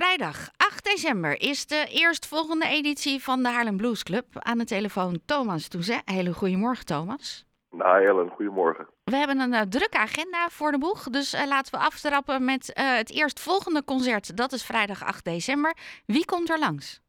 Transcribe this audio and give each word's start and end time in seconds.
Vrijdag 0.00 0.36
8 0.56 0.84
december 0.84 1.40
is 1.40 1.66
de 1.66 1.86
eerstvolgende 1.90 2.66
editie 2.66 3.22
van 3.22 3.42
de 3.42 3.48
Haarlem 3.48 3.76
Blues 3.76 4.02
Club. 4.02 4.24
Aan 4.32 4.58
de 4.58 4.64
telefoon 4.64 5.20
Thomas 5.26 5.68
Toezet. 5.68 6.02
Hele 6.04 6.32
goedemorgen 6.32 6.84
Thomas. 6.84 7.46
Nou 7.70 8.04
Ellen, 8.04 8.28
goedemorgen. 8.28 8.86
We 9.04 9.16
hebben 9.16 9.40
een 9.40 9.52
uh, 9.52 9.60
drukke 9.60 9.98
agenda 9.98 10.48
voor 10.48 10.70
de 10.70 10.78
boeg, 10.78 11.02
dus 11.02 11.34
uh, 11.34 11.46
laten 11.46 11.78
we 11.78 11.84
aftrappen 11.84 12.44
met 12.44 12.62
uh, 12.78 12.96
het 12.96 13.10
eerstvolgende 13.12 13.84
concert. 13.84 14.36
Dat 14.36 14.52
is 14.52 14.66
vrijdag 14.66 15.04
8 15.04 15.24
december. 15.24 15.74
Wie 16.06 16.24
komt 16.24 16.50
er 16.50 16.58
langs? 16.58 17.00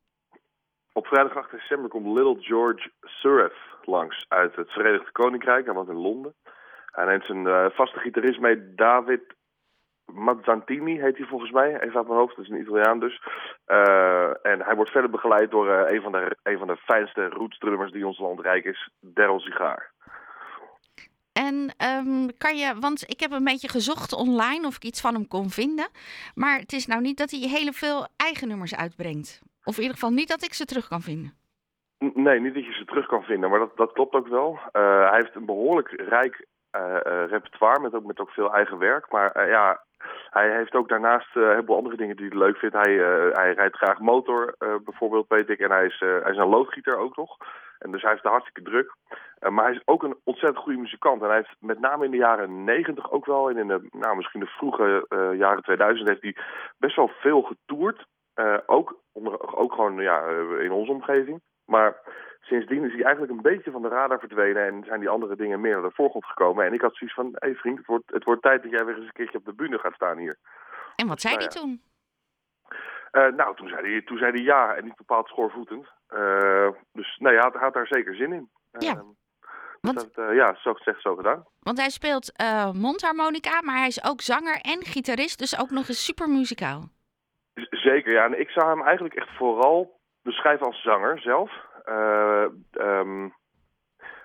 Op 0.93 1.07
vrijdag 1.07 1.35
8 1.35 1.51
december 1.51 1.89
komt 1.89 2.17
Little 2.17 2.37
George 2.39 2.91
Suref 3.01 3.55
langs 3.83 4.25
uit 4.27 4.55
het 4.55 4.69
Verenigd 4.69 5.11
Koninkrijk. 5.11 5.65
Hij 5.65 5.73
was 5.73 5.87
in 5.87 6.01
Londen. 6.01 6.33
Hij 6.85 7.05
neemt 7.05 7.25
zijn 7.25 7.71
vaste 7.71 7.99
gitarist 7.99 8.39
mee, 8.39 8.73
David 8.75 9.35
Mazzantini 10.13 11.01
heet 11.01 11.17
hij 11.17 11.27
volgens 11.27 11.51
mij, 11.51 11.79
even 11.79 11.95
uit 11.95 12.07
mijn 12.07 12.19
hoofd, 12.19 12.35
dat 12.35 12.45
is 12.45 12.51
een 12.51 12.59
Italiaan 12.59 12.99
dus. 12.99 13.21
Uh, 13.67 14.45
en 14.45 14.61
hij 14.61 14.75
wordt 14.75 14.91
verder 14.91 15.09
begeleid 15.09 15.51
door 15.51 15.67
uh, 15.67 15.81
een, 15.85 16.01
van 16.01 16.11
de, 16.11 16.37
een 16.43 16.57
van 16.57 16.67
de 16.67 16.77
fijnste 16.77 17.29
rootsdrummers 17.29 17.91
die 17.91 18.07
ons 18.07 18.19
land 18.19 18.39
rijk 18.39 18.65
is, 18.65 18.89
Daryl 18.99 19.39
Sigaar. 19.39 19.91
En 21.33 21.55
um, 22.07 22.37
kan 22.37 22.57
je, 22.57 22.73
want 22.79 23.09
ik 23.09 23.19
heb 23.19 23.31
een 23.31 23.43
beetje 23.43 23.69
gezocht 23.69 24.13
online 24.13 24.67
of 24.67 24.75
ik 24.75 24.83
iets 24.83 25.01
van 25.01 25.13
hem 25.13 25.27
kon 25.27 25.49
vinden. 25.49 25.87
Maar 26.35 26.59
het 26.59 26.73
is 26.73 26.87
nou 26.87 27.01
niet 27.01 27.17
dat 27.17 27.31
hij 27.31 27.39
hele 27.39 27.73
veel 27.73 28.07
eigen 28.15 28.47
nummers 28.47 28.75
uitbrengt. 28.75 29.41
Of 29.63 29.75
in 29.75 29.81
ieder 29.81 29.97
geval 29.97 30.13
niet 30.13 30.27
dat 30.27 30.43
ik 30.43 30.53
ze 30.53 30.65
terug 30.65 30.87
kan 30.87 31.01
vinden. 31.01 31.33
Nee, 32.13 32.39
niet 32.39 32.53
dat 32.53 32.65
je 32.65 32.73
ze 32.73 32.85
terug 32.85 33.05
kan 33.05 33.23
vinden, 33.23 33.49
maar 33.49 33.59
dat, 33.59 33.77
dat 33.77 33.91
klopt 33.91 34.15
ook 34.15 34.27
wel. 34.27 34.59
Uh, 34.73 35.09
hij 35.09 35.19
heeft 35.19 35.35
een 35.35 35.45
behoorlijk 35.45 35.89
rijk 35.89 36.45
repertoire 37.27 37.79
met 37.79 37.93
ook, 37.93 38.05
met 38.05 38.19
ook 38.19 38.29
veel 38.29 38.53
eigen 38.53 38.77
werk. 38.77 39.11
Maar 39.11 39.49
ja, 39.49 39.81
hij 40.29 40.55
heeft 40.55 40.75
ook 40.75 40.89
daarnaast 40.89 41.35
uh, 41.35 41.43
een 41.43 41.49
heleboel 41.49 41.75
andere 41.75 41.97
dingen 41.97 42.15
die 42.15 42.27
hij 42.27 42.37
leuk 42.37 42.57
vindt. 42.57 42.75
Hij, 42.75 42.93
uh, 42.93 43.33
hij 43.35 43.53
rijdt 43.53 43.75
graag 43.75 43.99
motor, 43.99 44.55
uh, 44.59 44.75
bijvoorbeeld, 44.83 45.27
weet 45.27 45.49
ik. 45.49 45.59
En 45.59 45.71
hij 45.71 45.85
is, 45.85 45.99
hij 45.99 46.31
is 46.31 46.37
een 46.37 46.47
loodgieter 46.47 46.97
ook 46.97 47.15
nog. 47.15 47.37
En 47.79 47.91
dus 47.91 48.01
hij 48.01 48.11
heeft 48.11 48.23
het 48.23 48.31
hartstikke 48.31 48.69
druk. 48.69 48.95
maar 49.51 49.65
hij 49.65 49.73
is 49.73 49.81
ook 49.85 50.03
een 50.03 50.15
ontzettend 50.23 50.63
goede 50.63 50.79
muzikant. 50.79 51.21
En 51.21 51.27
hij 51.27 51.37
heeft 51.37 51.55
met 51.59 51.79
name 51.79 52.05
in 52.05 52.11
de 52.11 52.17
jaren 52.17 52.63
negentig 52.63 53.11
ook 53.11 53.25
wel... 53.25 53.49
en 53.49 53.57
in 53.57 53.67
de, 53.67 53.87
nou, 53.91 54.15
misschien 54.15 54.39
de 54.39 54.45
vroege 54.45 55.05
jaren 55.37 55.63
2000 55.63 56.09
heeft 56.09 56.21
hij 56.21 56.35
best 56.77 56.95
wel 56.95 57.11
veel 57.19 57.41
getoerd. 57.41 58.05
ook, 58.65 58.95
onder, 59.11 59.55
ook 59.57 59.73
gewoon 59.73 59.97
ja, 59.97 60.27
in 60.59 60.71
onze 60.71 60.91
omgeving. 60.91 61.41
Maar 61.65 61.95
sindsdien 62.47 62.83
is 62.85 62.93
hij 62.93 63.03
eigenlijk 63.03 63.33
een 63.33 63.51
beetje 63.51 63.71
van 63.71 63.81
de 63.81 63.87
radar 63.87 64.19
verdwenen 64.19 64.65
en 64.67 64.83
zijn 64.85 64.99
die 64.99 65.09
andere 65.09 65.35
dingen 65.35 65.61
meer 65.61 65.73
naar 65.73 65.89
de 65.89 65.95
voorgrond 65.95 66.25
gekomen. 66.25 66.65
En 66.65 66.73
ik 66.73 66.81
had 66.81 66.95
zoiets 66.95 67.15
van, 67.15 67.25
hé 67.25 67.47
hey 67.47 67.55
vriend, 67.55 67.77
het 67.77 67.87
wordt, 67.87 68.11
het 68.11 68.23
wordt 68.23 68.41
tijd 68.41 68.61
dat 68.63 68.71
jij 68.71 68.85
weer 68.85 68.95
eens 68.95 69.05
een 69.05 69.11
keertje 69.11 69.37
op 69.37 69.45
de 69.45 69.53
bühne 69.53 69.79
gaat 69.79 69.93
staan 69.93 70.17
hier. 70.17 70.37
En 70.95 71.07
wat 71.07 71.21
zei 71.21 71.35
hij 71.35 71.45
nou 71.45 71.55
ja. 71.55 71.61
toen? 71.61 71.81
Uh, 73.11 73.35
nou, 73.35 73.55
toen 73.55 73.67
zei, 73.67 73.91
hij, 73.91 74.01
toen 74.01 74.17
zei 74.17 74.31
hij 74.31 74.41
ja 74.41 74.75
en 74.75 74.83
niet 74.83 74.95
bepaald 74.95 75.27
schoorvoetend. 75.27 75.87
Uh, 76.09 76.69
dus 76.93 77.17
nee, 77.17 77.33
hij 77.33 77.41
had, 77.41 77.53
had 77.53 77.73
daar 77.73 77.87
zeker 77.87 78.15
zin 78.15 78.33
in. 78.33 78.49
Ja. 78.71 78.95
Uh, 78.95 79.01
want, 79.81 80.15
dat, 80.15 80.35
ja, 80.35 80.55
zo 80.55 80.73
gezegd, 80.73 81.01
zo 81.01 81.15
gedaan. 81.15 81.45
Want 81.59 81.77
hij 81.77 81.89
speelt 81.89 82.31
mondharmonica, 82.73 83.61
maar 83.61 83.77
hij 83.77 83.87
is 83.87 84.03
ook 84.03 84.21
zanger 84.21 84.59
en 84.61 84.83
gitarist, 84.83 85.39
dus 85.39 85.59
ook 85.59 85.69
nog 85.69 85.87
eens 85.87 86.05
super 86.05 86.29
muzikaal. 86.29 86.89
Zeker, 87.69 88.11
ja. 88.11 88.25
En 88.25 88.39
ik 88.39 88.49
zou 88.49 88.69
hem 88.69 88.81
eigenlijk 88.81 89.15
echt 89.15 89.37
vooral 89.37 89.99
beschrijven 90.21 90.65
als 90.65 90.81
zanger 90.81 91.19
zelf. 91.19 91.51
Uh, 91.89 92.45
um, 92.71 93.33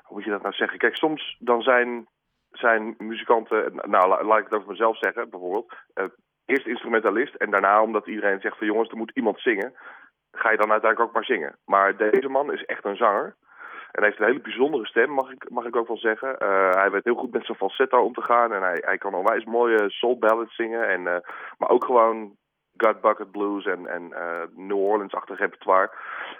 hoe 0.03 0.17
moet 0.17 0.25
je 0.25 0.31
dat 0.31 0.43
nou 0.43 0.55
zeggen? 0.55 0.79
Kijk, 0.79 0.97
soms 0.97 1.37
dan 1.39 1.63
zijn, 1.63 2.07
zijn 2.51 2.95
muzikanten, 2.99 3.73
nou 3.75 4.25
laat 4.25 4.39
ik 4.39 4.45
het 4.45 4.53
over 4.53 4.69
mezelf 4.69 4.99
zeggen 4.99 5.31
bijvoorbeeld, 5.31 5.75
uh, 5.95 6.05
eerst 6.45 6.67
instrumentalist 6.67 7.35
en 7.35 7.51
daarna 7.51 7.83
omdat 7.83 8.07
iedereen 8.07 8.41
zegt 8.41 8.59
van 8.59 8.67
jongens, 8.67 8.91
er 8.91 8.97
moet 8.97 9.11
iemand 9.15 9.41
zingen, 9.41 9.75
ga 10.33 10.51
je 10.51 10.57
dan 10.57 10.71
uiteindelijk 10.71 11.09
ook 11.09 11.15
maar 11.15 11.25
zingen. 11.25 11.59
Maar 11.65 11.97
deze 11.97 12.29
man 12.29 12.53
is 12.53 12.65
echt 12.65 12.85
een 12.85 12.97
zanger. 12.97 13.37
En 13.93 14.03
hij 14.03 14.09
heeft 14.09 14.21
een 14.21 14.27
hele 14.27 14.41
bijzondere 14.41 14.87
stem, 14.87 15.11
mag 15.11 15.31
ik, 15.31 15.51
mag 15.51 15.65
ik 15.65 15.77
ook 15.77 15.87
wel 15.87 15.98
zeggen. 15.98 16.36
Uh, 16.42 16.70
hij 16.70 16.91
weet 16.91 17.05
heel 17.05 17.15
goed 17.15 17.33
met 17.33 17.45
zijn 17.45 17.59
falsetto 17.59 18.03
om 18.03 18.13
te 18.13 18.23
gaan. 18.23 18.53
En 18.53 18.63
hij, 18.63 18.83
hij 18.85 18.98
kan 18.98 19.15
onwijs 19.15 19.45
mooie 19.45 19.91
soul 19.91 20.19
ballads 20.19 20.55
zingen. 20.55 20.89
En, 20.89 21.03
maar 21.59 21.69
ook 21.69 21.85
gewoon 21.85 22.36
Gut 22.77 23.01
Bucket 23.01 23.31
Blues 23.31 23.67
en, 23.67 23.87
en 23.87 24.03
uh, 24.03 24.43
New 24.55 24.79
Orleans-achtig 24.79 25.39
repertoire. 25.39 25.91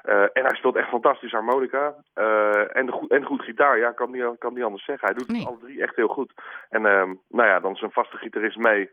Uh, 0.04 0.22
en 0.22 0.44
hij 0.44 0.54
speelt 0.54 0.76
echt 0.76 0.88
fantastisch 0.88 1.32
harmonica. 1.32 1.94
Uh, 2.15 2.76
en, 2.76 2.87
de 2.87 2.93
goed, 2.93 3.10
en 3.10 3.25
goed 3.25 3.43
gitaar, 3.43 3.78
ja, 3.78 3.93
kan 3.93 4.10
niet, 4.10 4.38
kan 4.38 4.54
niet 4.54 4.65
anders 4.65 4.84
zeggen. 4.84 5.09
Hij 5.09 5.16
doet 5.16 5.28
nee. 5.28 5.47
alle 5.47 5.59
drie 5.59 5.82
echt 5.82 5.97
heel 5.97 6.09
goed. 6.09 6.32
En 6.69 6.82
nou 7.28 7.48
ja, 7.48 7.60
dan 7.60 7.76
zijn 7.76 7.91
vaste 7.91 8.16
gitarist 8.16 8.56
mee. 8.56 8.91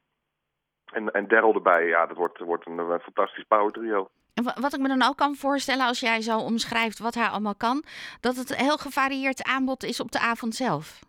En, 0.85 1.11
en 1.11 1.27
Daryl 1.27 1.53
erbij, 1.53 1.85
ja, 1.85 2.05
dat 2.05 2.17
wordt, 2.17 2.39
wordt 2.39 2.65
een, 2.65 2.77
een 2.77 2.99
fantastisch 2.99 3.43
power 3.47 3.71
trio. 3.71 4.09
En 4.33 4.61
wat 4.61 4.73
ik 4.73 4.79
me 4.79 4.87
dan 4.87 5.01
ook 5.01 5.17
kan 5.17 5.35
voorstellen 5.35 5.85
als 5.85 5.99
jij 5.99 6.21
zo 6.21 6.37
omschrijft 6.37 6.99
wat 6.99 7.15
hij 7.15 7.27
allemaal 7.27 7.55
kan, 7.55 7.83
dat 8.19 8.35
het 8.35 8.49
een 8.49 8.65
heel 8.65 8.77
gevarieerd 8.77 9.43
aanbod 9.43 9.83
is 9.83 9.99
op 9.99 10.11
de 10.11 10.19
avond 10.19 10.55
zelf. 10.55 10.99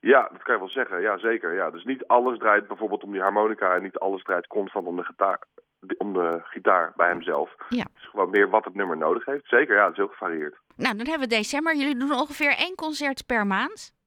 Ja, 0.00 0.28
dat 0.32 0.42
kan 0.42 0.54
je 0.54 0.60
wel 0.60 0.68
zeggen. 0.68 1.00
Ja, 1.00 1.18
zeker. 1.18 1.54
Ja. 1.54 1.70
Dus 1.70 1.84
niet 1.84 2.06
alles 2.06 2.38
draait 2.38 2.66
bijvoorbeeld 2.66 3.02
om 3.02 3.12
die 3.12 3.20
harmonica 3.20 3.74
en 3.74 3.82
niet 3.82 3.98
alles 3.98 4.22
draait 4.22 4.46
constant 4.46 4.86
om 4.86 4.96
de 4.96 5.04
gitaar, 5.04 5.38
om 5.98 6.12
de 6.12 6.40
gitaar 6.42 6.92
bij 6.96 7.08
hemzelf. 7.08 7.54
Ja. 7.68 7.82
Het 7.82 7.96
is 7.96 8.08
gewoon 8.08 8.30
meer 8.30 8.50
wat 8.50 8.64
het 8.64 8.74
nummer 8.74 8.96
nodig 8.96 9.24
heeft. 9.24 9.48
Zeker, 9.48 9.76
ja, 9.76 9.82
het 9.82 9.90
is 9.92 9.96
heel 9.96 10.08
gevarieerd. 10.08 10.58
Nou, 10.76 10.96
dan 10.96 11.06
hebben 11.06 11.28
we 11.28 11.34
december. 11.34 11.76
Jullie 11.76 11.96
doen 11.96 12.12
ongeveer 12.12 12.54
één 12.56 12.74
concert 12.74 13.26
per 13.26 13.46
maand. 13.46 13.98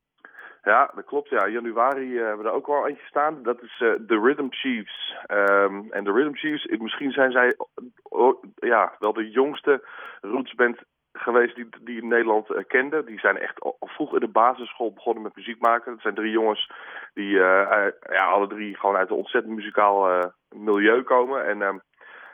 Ja, 0.64 0.92
dat 0.96 1.06
klopt. 1.06 1.30
Ja. 1.30 1.46
In 1.46 1.52
januari 1.52 2.12
uh, 2.12 2.26
hebben 2.26 2.46
we 2.46 2.50
er 2.50 2.56
ook 2.56 2.68
wel 2.68 2.88
eentje 2.88 3.06
staan. 3.06 3.44
Dat 3.44 3.62
is 3.62 3.80
uh, 3.80 3.94
The 3.94 4.20
Rhythm 4.20 4.48
Chiefs. 4.50 5.16
Um, 5.32 5.92
en 5.92 6.04
de 6.04 6.12
Rhythm 6.12 6.34
Chiefs, 6.34 6.66
misschien 6.66 7.12
zijn 7.12 7.32
zij 7.32 7.56
oh, 8.04 8.44
ja, 8.56 8.96
wel 9.00 9.14
de 9.14 9.30
jongste 9.30 9.88
rootsband 10.22 10.78
geweest 11.14 11.56
die, 11.56 11.70
die 11.82 12.02
in 12.02 12.08
Nederland 12.08 12.50
uh, 12.50 12.58
kende. 12.68 13.04
Die 13.04 13.20
zijn 13.20 13.38
echt 13.38 13.60
al 13.60 13.78
vroeg 13.80 14.14
in 14.14 14.20
de 14.20 14.28
basisschool 14.28 14.94
begonnen 14.94 15.24
met 15.24 15.36
muziek 15.36 15.60
maken. 15.60 15.92
Het 15.92 16.02
zijn 16.02 16.16
drie 16.16 16.32
jongens 16.32 16.72
die 17.14 17.34
uh, 17.34 17.88
ja, 18.10 18.26
alle 18.26 18.48
drie 18.48 18.78
gewoon 18.78 18.96
uit 18.96 19.10
een 19.10 19.16
ontzettend 19.16 19.56
muzikaal 19.56 20.32
milieu 20.50 21.04
komen. 21.04 21.46
En 21.46 21.58
uh, 21.58 21.74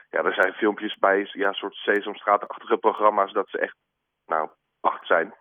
ja, 0.09 0.23
er 0.23 0.33
zijn 0.33 0.53
filmpjes 0.53 0.97
bij, 0.97 1.29
ja, 1.31 1.53
soort 1.53 1.73
Sesamstraat-achtige 1.73 2.77
programma's 2.77 3.33
dat 3.33 3.49
ze 3.49 3.57
echt, 3.57 3.75
nou, 4.25 4.49
acht 4.81 5.05
zijn. 5.05 5.33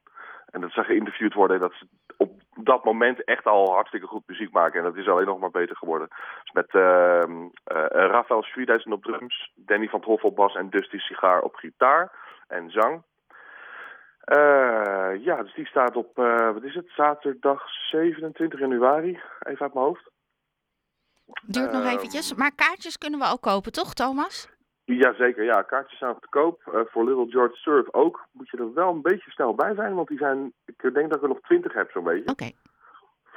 En 0.51 0.61
dat 0.61 0.71
ze 0.71 0.85
geïnterviewd 0.85 1.35
worden 1.35 1.61
dat 1.61 1.73
ze 1.73 1.87
op 2.17 2.31
dat 2.63 2.85
moment 2.85 3.25
echt 3.25 3.47
al 3.47 3.73
hartstikke 3.73 4.07
goed 4.07 4.23
muziek 4.27 4.53
maken. 4.53 4.79
En 4.79 4.85
dat 4.85 4.97
is 4.97 5.09
alleen 5.09 5.27
nog 5.27 5.39
maar 5.39 5.51
beter 5.51 5.77
geworden. 5.77 6.09
Dus 6.43 6.53
met 6.53 6.75
uh, 6.75 7.21
uh, 7.29 7.87
Rafael 7.89 8.43
Schwiedhuizen 8.43 8.93
op 8.93 9.03
drums, 9.03 9.53
Danny 9.55 9.89
van 9.89 10.01
Troffel 10.01 10.33
bas 10.33 10.55
en 10.55 10.71
Dusty 10.71 10.99
Sigaar 10.99 11.41
op 11.41 11.55
gitaar 11.55 12.13
en 12.49 12.71
zang. 12.71 13.03
Uh, 14.37 15.25
ja, 15.25 15.43
dus 15.43 15.55
die 15.55 15.67
staat 15.67 15.97
op, 15.97 16.19
uh, 16.19 16.53
wat 16.53 16.63
is 16.63 16.75
het, 16.75 16.91
zaterdag 16.97 17.63
27 17.91 18.59
januari, 18.59 19.21
even 19.39 19.61
uit 19.61 19.75
mijn 19.75 19.87
hoofd. 19.87 20.11
Duurt 21.43 21.73
nog 21.73 21.83
Uh, 21.83 21.93
eventjes, 21.93 22.35
maar 22.35 22.55
kaartjes 22.55 22.99
kunnen 22.99 23.21
we 23.21 23.31
ook 23.33 23.41
kopen, 23.41 23.73
toch 23.73 23.95
Thomas? 23.95 24.49
Jazeker, 24.85 25.45
ja, 25.45 25.63
kaartjes 25.63 25.99
zijn 25.99 26.17
te 26.21 26.29
koop. 26.29 26.63
Uh, 26.75 26.81
voor 26.87 27.05
Little 27.05 27.31
George 27.31 27.57
Surf 27.57 27.93
ook. 27.93 28.27
Moet 28.33 28.49
je 28.49 28.57
er 28.57 28.75
wel 28.75 28.93
een 28.93 29.03
beetje 29.03 29.31
snel 29.31 29.55
bij 29.55 29.75
zijn, 29.75 29.95
want 29.95 30.09
die 30.09 30.19
zijn, 30.19 30.53
ik 30.65 30.95
denk 30.95 31.09
dat 31.09 31.17
ik 31.17 31.23
er 31.23 31.29
nog 31.29 31.41
20 31.41 31.73
heb 31.73 31.91
zo'n 31.91 32.05
beetje. 32.05 32.31
Oké. 32.31 32.51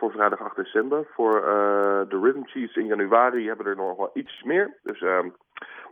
Voor 0.02 0.12
vrijdag 0.12 0.40
8 0.40 0.56
december. 0.56 1.08
Voor 1.14 1.36
uh, 1.36 2.10
de 2.10 2.20
Rhythm 2.22 2.44
Cheese 2.44 2.80
in 2.80 2.86
januari 2.86 3.48
hebben 3.48 3.66
er 3.66 3.76
nog 3.76 3.98
wel 3.98 4.10
iets 4.14 4.44
meer. 4.44 4.78
Dus, 4.84 5.02
uh, 5.02 5.20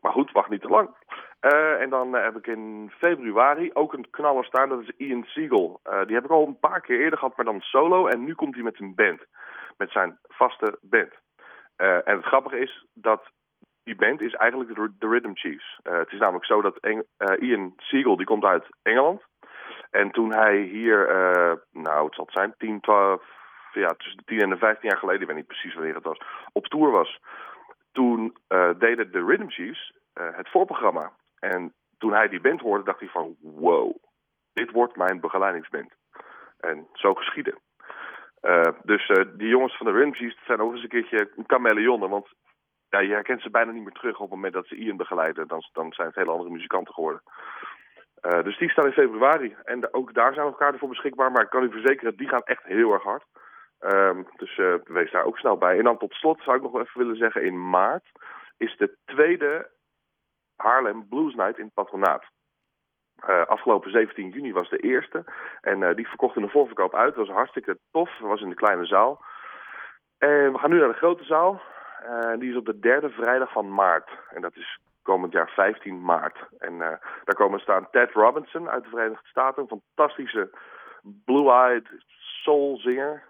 maar 0.02 0.12
goed, 0.12 0.32
wacht 0.32 0.50
niet 0.50 0.62
te 0.62 0.68
lang. 0.68 0.90
Uh, 1.42 1.82
en 1.82 1.90
dan 1.90 2.16
uh, 2.16 2.24
heb 2.24 2.38
ik 2.38 2.48
in 2.48 2.92
februari 2.98 3.70
ook 3.74 3.94
een 3.94 4.10
knaller 4.10 4.46
staan, 4.46 4.70
dat 4.70 4.82
is 4.82 4.92
Ian 4.98 5.24
Siegel. 5.24 5.80
Die 6.06 6.16
heb 6.16 6.24
ik 6.24 6.32
al 6.32 6.48
een 6.48 6.60
paar 6.60 6.82
keer 6.82 7.00
eerder 7.00 7.20
gehad, 7.20 7.36
maar 7.38 7.46
dan 7.46 7.62
solo. 7.62 8.08
En 8.08 8.24
nu 8.24 8.34
komt 8.36 8.54
hij 8.54 8.64
met 8.64 8.76
zijn 8.76 8.96
band, 8.96 9.26
met 9.78 9.92
zijn 9.92 10.20
vaste 10.28 10.78
band. 10.82 11.14
en 11.76 12.16
het 12.16 12.26
grappige 12.26 12.60
is 12.60 12.86
dat 12.94 13.22
die 13.84 13.96
band 13.96 14.22
is 14.22 14.34
eigenlijk 14.34 14.76
de, 14.76 14.94
de 15.00 15.08
Rhythm 15.08 15.34
Chiefs. 15.34 15.80
het 15.84 16.12
is 16.12 16.20
namelijk 16.20 16.46
zo 16.46 16.62
dat 16.62 16.78
Eng 16.78 17.04
Ian 17.40 17.74
Siegel, 17.78 18.16
die 18.16 18.26
komt 18.26 18.44
uit 18.44 18.66
Engeland. 18.82 19.22
En 19.92 20.12
toen 20.12 20.34
hij 20.34 20.58
hier, 20.58 21.08
nou 21.72 22.06
het 22.06 22.16
zal 22.16 22.26
het 22.26 22.34
zijn, 22.34 22.54
10, 22.58 22.80
12, 22.80 23.38
ja, 23.74 23.88
tussen 23.88 24.18
de 24.18 24.24
10 24.26 24.40
en 24.40 24.50
de 24.50 24.58
15 24.58 24.90
jaar 24.90 24.98
geleden, 24.98 25.22
ik 25.22 25.28
weet 25.28 25.36
niet 25.36 25.48
precies 25.48 25.74
wanneer 25.74 25.96
het 25.96 26.04
was, 26.04 26.22
op 26.52 26.68
tour 26.68 26.92
was. 26.92 27.20
Toen 27.92 28.38
deden 28.78 29.12
de 29.12 29.26
Rhythm 29.26 29.48
Chiefs 29.48 29.94
het 30.14 30.50
voorprogramma. 30.50 31.12
En 31.40 31.74
toen 31.98 32.14
hij 32.14 32.30
die 32.30 32.42
band 32.42 32.62
hoorde, 32.62 32.84
dacht 32.84 33.00
hij 33.00 33.10
van... 33.10 33.36
wow, 33.40 33.96
dit 34.54 34.72
wordt 34.72 34.96
mijn 34.96 35.20
begeleidingsband. 35.20 35.92
En 36.60 36.88
zo 36.94 37.14
geschiedde. 37.14 37.58
Uh, 38.42 38.62
dus 38.84 39.08
die 39.34 39.48
jongens 39.48 39.78
van 39.78 39.86
de 39.86 39.92
Rhythm 39.92 40.32
zijn 40.46 40.60
ook 40.60 40.72
eens 40.72 40.84
een 40.84 40.90
keertje 40.90 41.30
chameleonnen. 41.48 42.10
Want 42.10 42.28
ja, 42.90 43.00
je 43.00 43.14
herkent 43.14 43.42
ze 43.42 43.50
bijna 43.50 43.72
niet 43.72 43.84
meer 43.84 43.94
terug 43.94 44.16
op 44.16 44.22
het 44.22 44.30
moment 44.30 44.54
dat 44.54 44.68
ze 44.68 44.76
Ian 44.76 44.98
begeleiden. 44.98 45.48
Dan, 45.48 45.64
dan 45.74 45.94
zijn 45.94 46.08
het 46.08 46.16
hele 46.16 46.32
andere 46.32 46.50
muzikanten 46.50 46.94
geworden. 46.94 47.22
Dus 48.44 48.58
die 48.58 48.70
staan 48.70 48.86
in 48.86 48.92
februari. 48.92 49.56
En 49.64 49.94
ook 49.94 50.14
daar 50.14 50.34
zijn 50.34 50.46
nog 50.46 50.58
kaarten 50.58 50.80
voor 50.80 50.90
beschikbaar. 50.90 51.32
Maar 51.32 51.44
ik 51.44 51.50
kan 51.50 51.64
u 51.64 51.72
verzekeren, 51.72 52.18
die 52.18 52.28
gaan 52.28 52.44
echt 52.44 52.64
heel 52.64 52.94
erg 52.94 53.04
hard. 53.04 53.26
Um, 53.82 54.28
dus 54.38 54.56
wees 54.84 55.12
daar 55.12 55.24
ook 55.24 55.38
snel 55.38 55.58
bij. 55.58 55.78
En 55.78 55.84
dan 55.84 55.98
tot 55.98 56.14
slot 56.14 56.42
zou 56.42 56.58
ik 56.58 56.64
nog 56.64 56.80
even 56.80 57.00
willen 57.00 57.16
zeggen... 57.16 57.44
in 57.44 57.70
maart 57.70 58.06
is 58.58 58.78
de 58.78 58.96
tweede 59.06 59.70
Haarlem 60.56 61.08
Blues 61.08 61.36
Night 61.36 61.58
in 61.58 61.66
het 61.66 61.74
patronaat. 61.74 62.24
Uh, 63.30 63.46
afgelopen 63.46 63.92
17 63.92 64.30
juni 64.30 64.54
was 64.54 64.70
de 64.70 64.78
eerste. 64.78 65.24
En 65.62 65.82
uh, 65.82 65.96
die 65.96 66.08
verkocht 66.08 66.36
in 66.36 66.42
de 66.42 66.50
voorverkoop 66.50 66.96
uit. 66.96 67.16
Dat 67.16 67.28
was 67.28 67.36
hartstikke 67.36 67.78
tof. 67.92 68.10
Dat 68.20 68.30
was 68.30 68.42
in 68.42 68.50
de 68.50 68.56
kleine 68.56 68.86
zaal. 68.86 69.26
En 70.18 70.52
we 70.52 70.58
gaan 70.58 70.70
nu 70.70 70.80
naar 70.80 70.88
de 70.88 70.94
grote 70.94 71.24
zaal. 71.24 71.62
Die 72.40 72.50
is 72.50 72.56
op 72.56 72.66
de 72.66 72.80
derde 72.80 73.10
vrijdag 73.10 73.52
van 73.52 73.74
maart. 73.74 74.10
En 74.30 74.42
dat 74.42 74.56
is 74.56 74.80
komend 75.02 75.34
jaar 75.34 75.50
15 75.50 76.02
maart. 76.02 76.38
En 76.58 76.78
daar 76.78 77.36
komen 77.36 77.60
staan 77.60 77.90
Ted 77.92 78.12
Robinson 78.12 78.70
uit 78.70 78.84
de 78.84 78.90
Verenigde 78.90 79.28
Staten. 79.28 79.62
Een 79.62 79.82
fantastische 79.96 80.50
blue-eyed 81.26 81.88
soulzinger. 82.44 83.24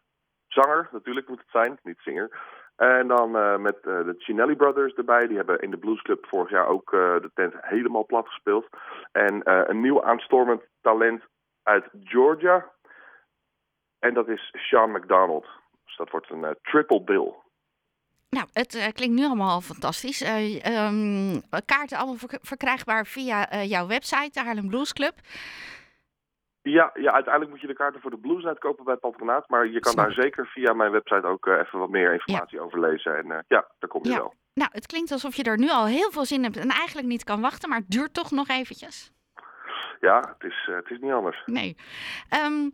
Zanger 0.49 0.89
natuurlijk 0.91 1.27
moet 1.27 1.39
het 1.39 1.49
zijn, 1.51 1.79
niet 1.83 1.99
zinger. 1.99 2.39
En 2.75 3.07
dan 3.07 3.35
uh, 3.35 3.57
met 3.57 3.75
uh, 3.75 3.83
de 3.83 4.15
Chinelli 4.17 4.55
Brothers 4.55 4.93
erbij. 4.93 5.27
Die 5.27 5.37
hebben 5.37 5.59
in 5.59 5.71
de 5.71 5.77
Blues 5.77 6.01
Club 6.01 6.25
vorig 6.25 6.49
jaar 6.49 6.67
ook 6.67 6.91
uh, 6.91 6.99
de 6.99 7.31
tent 7.33 7.53
helemaal 7.61 8.05
plat 8.05 8.27
gespeeld. 8.27 8.67
En 9.11 9.41
een 9.69 9.81
nieuw 9.81 10.03
aanstormend 10.03 10.61
talent 10.81 11.21
uit 11.63 11.85
Georgia. 12.03 12.69
En 13.99 14.13
dat 14.13 14.27
is 14.27 14.53
Sean 14.57 14.91
McDonald. 14.91 15.45
Dus 15.85 15.97
dat 15.97 16.09
wordt 16.09 16.29
een 16.29 16.55
triple 16.61 17.03
bill. 17.03 17.33
Nou, 18.29 18.47
het 18.53 18.91
klinkt 18.93 19.15
nu 19.15 19.25
allemaal 19.25 19.61
fantastisch. 19.61 20.21
Um, 20.21 21.41
kaarten 21.65 21.97
allemaal 21.97 22.17
verkrijgbaar 22.41 23.05
via 23.05 23.63
jouw 23.63 23.87
website, 23.87 24.29
de 24.31 24.39
Haarlem 24.39 24.69
Blues 24.69 24.93
Club. 24.93 25.13
Ja, 26.61 26.91
ja, 26.93 27.11
uiteindelijk 27.11 27.51
moet 27.51 27.61
je 27.61 27.67
de 27.67 27.73
kaarten 27.73 28.01
voor 28.01 28.11
de 28.11 28.17
blues 28.17 28.45
uitkopen 28.45 28.83
bij 28.83 28.93
het 28.93 29.01
patronaat. 29.01 29.49
Maar 29.49 29.67
je 29.67 29.79
kan 29.79 29.95
daar 29.95 30.11
zeker 30.11 30.47
via 30.47 30.73
mijn 30.73 30.91
website 30.91 31.27
ook 31.27 31.45
uh, 31.45 31.59
even 31.59 31.79
wat 31.79 31.89
meer 31.89 32.13
informatie 32.13 32.57
ja. 32.57 32.63
over 32.63 32.79
lezen. 32.79 33.17
En 33.17 33.25
uh, 33.25 33.37
ja, 33.47 33.67
daar 33.79 33.89
kom 33.89 34.03
je 34.03 34.09
ja. 34.09 34.17
wel. 34.17 34.33
Nou, 34.53 34.69
het 34.73 34.85
klinkt 34.85 35.11
alsof 35.11 35.35
je 35.35 35.43
er 35.43 35.57
nu 35.57 35.69
al 35.69 35.85
heel 35.85 36.11
veel 36.11 36.25
zin 36.25 36.37
in 36.37 36.43
hebt 36.43 36.57
en 36.57 36.69
eigenlijk 36.69 37.07
niet 37.07 37.23
kan 37.23 37.41
wachten. 37.41 37.69
Maar 37.69 37.77
het 37.77 37.89
duurt 37.89 38.13
toch 38.13 38.31
nog 38.31 38.47
eventjes. 38.47 39.11
Ja, 39.99 40.35
het 40.37 40.51
is, 40.51 40.67
uh, 40.69 40.75
het 40.75 40.89
is 40.89 40.99
niet 40.99 41.11
anders. 41.11 41.41
Nee. 41.45 41.77
Um, 42.45 42.73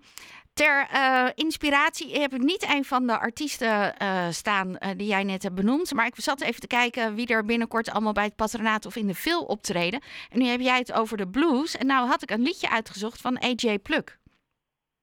ter 0.55 0.87
uh, 0.93 1.29
inspiratie 1.33 2.19
heb 2.19 2.33
ik 2.33 2.41
niet 2.41 2.63
een 2.63 2.85
van 2.85 3.07
de 3.07 3.19
artiesten 3.19 3.95
uh, 4.01 4.27
staan 4.29 4.69
uh, 4.69 4.89
die 4.97 5.07
jij 5.07 5.23
net 5.23 5.43
hebt 5.43 5.55
benoemd. 5.55 5.93
Maar 5.93 6.05
ik 6.05 6.13
zat 6.15 6.41
even 6.41 6.61
te 6.61 6.67
kijken 6.67 7.15
wie 7.15 7.27
er 7.27 7.45
binnenkort 7.45 7.89
allemaal 7.89 8.13
bij 8.13 8.23
het 8.23 8.35
patronaat 8.35 8.85
of 8.85 8.95
in 8.95 9.07
de 9.07 9.15
film 9.15 9.45
optreden. 9.45 10.01
En 10.29 10.39
nu 10.39 10.45
heb 10.45 10.59
jij 10.59 10.77
het 10.77 10.93
over 10.93 11.17
de 11.17 11.27
blues. 11.27 11.77
En 11.77 11.85
nou 11.85 12.07
had 12.07 12.21
ik 12.21 12.31
een 12.31 12.41
liedje 12.41 12.69
uitgezocht 12.69 13.21
van 13.21 13.39
AJ 13.39 13.79
Pluk. 13.79 14.19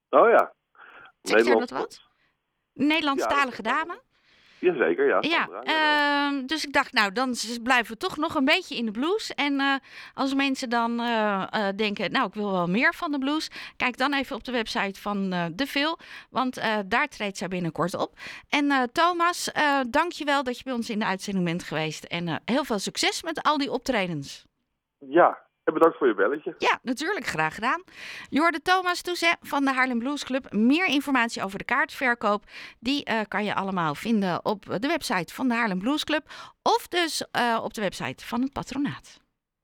Oh 0.09 0.29
ja. 0.29 0.53
Zeg 1.21 1.45
je 1.45 1.55
dat 1.55 1.69
wat? 1.69 2.01
Nederlandstalige 2.73 3.63
ja, 3.63 3.71
dame? 3.73 4.01
Jazeker, 4.63 5.07
ja. 5.07 5.17
Ja, 5.21 5.49
uh, 5.63 6.47
dus 6.47 6.65
ik 6.65 6.73
dacht, 6.73 6.93
nou, 6.93 7.11
dan 7.11 7.35
blijven 7.63 7.93
we 7.93 7.97
toch 7.97 8.17
nog 8.17 8.35
een 8.35 8.45
beetje 8.45 8.75
in 8.75 8.85
de 8.85 8.91
blues. 8.91 9.33
En 9.33 9.53
uh, 9.53 9.75
als 10.13 10.33
mensen 10.33 10.69
dan 10.69 10.99
uh, 10.99 11.47
uh, 11.53 11.67
denken, 11.75 12.11
nou, 12.11 12.27
ik 12.27 12.33
wil 12.33 12.51
wel 12.51 12.67
meer 12.67 12.93
van 12.93 13.11
de 13.11 13.17
blues, 13.17 13.49
kijk 13.77 13.97
dan 13.97 14.13
even 14.13 14.35
op 14.35 14.43
de 14.43 14.51
website 14.51 15.01
van 15.01 15.29
De 15.29 15.67
Veel, 15.67 15.99
want 16.29 16.61
daar 16.85 17.07
treedt 17.07 17.37
zij 17.37 17.47
binnenkort 17.47 17.93
op. 17.93 18.17
En 18.49 18.89
Thomas, 18.91 19.51
dank 19.89 20.11
je 20.11 20.25
wel 20.25 20.43
dat 20.43 20.57
je 20.57 20.63
bij 20.63 20.73
ons 20.73 20.89
in 20.89 20.99
de 20.99 21.05
uitzending 21.05 21.45
bent 21.45 21.63
geweest. 21.63 22.03
En 22.03 22.41
heel 22.45 22.63
veel 22.63 22.79
succes 22.79 23.23
met 23.23 23.41
al 23.41 23.57
die 23.57 23.71
optredens. 23.71 24.45
Ja, 24.97 25.37
en 25.63 25.73
bedankt 25.73 25.97
voor 25.97 26.07
je 26.07 26.15
belletje. 26.15 26.55
Ja, 26.57 26.79
natuurlijk. 26.81 27.25
Graag 27.25 27.55
gedaan. 27.55 27.83
Jorde 28.29 28.61
Thomas 28.61 29.01
Toezet 29.01 29.37
van 29.41 29.65
de 29.65 29.73
Haarlem 29.73 29.99
Blues 29.99 30.23
Club. 30.23 30.53
Meer 30.53 30.85
informatie 30.85 31.43
over 31.43 31.57
de 31.57 31.63
kaartverkoop, 31.63 32.43
die 32.79 33.09
uh, 33.09 33.19
kan 33.27 33.45
je 33.45 33.55
allemaal 33.55 33.95
vinden 33.95 34.45
op 34.45 34.65
de 34.79 34.87
website 34.87 35.33
van 35.33 35.47
de 35.47 35.53
Haarlem 35.53 35.79
Blues 35.79 36.03
Club. 36.03 36.25
Of 36.61 36.87
dus 36.87 37.25
uh, 37.37 37.59
op 37.63 37.73
de 37.73 37.81
website 37.81 38.25
van 38.25 38.41
het 38.41 38.53
patronaat. 38.53 39.22